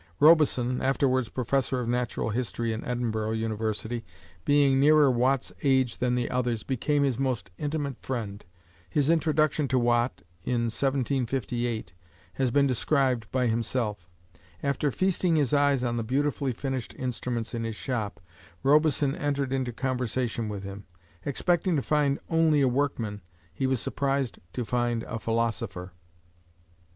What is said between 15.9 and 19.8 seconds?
the beautifully finished instruments in his shop, Robison entered into